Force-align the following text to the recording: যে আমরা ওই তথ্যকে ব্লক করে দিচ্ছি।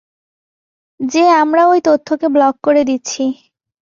যে 0.99 1.23
আমরা 1.41 1.63
ওই 1.67 1.79
তথ্যকে 1.83 2.27
ব্লক 2.27 2.55
করে 2.63 2.81
দিচ্ছি। 2.83 3.23